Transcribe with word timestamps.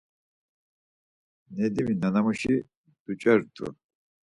Nedimi, 1.55 1.93
nanamuşi 2.01 2.55
ducert̆u. 3.03 3.65